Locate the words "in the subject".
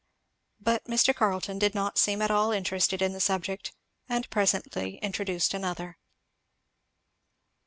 3.03-3.71